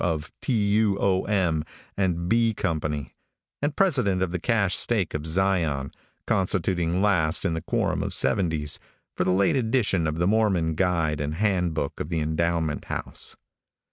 [0.03, 0.07] W.
[0.15, 0.51] of T.
[0.51, 0.97] U.
[0.99, 1.25] O.
[1.25, 1.63] M.
[1.95, 2.55] and B.
[2.55, 3.13] company,
[3.61, 5.91] and president of the cache stake of Zion,
[6.25, 8.79] constituting last in the quorum of seventies,
[9.15, 13.35] for the late edition of the Mormon Guide and Hand Book of the Endowment House.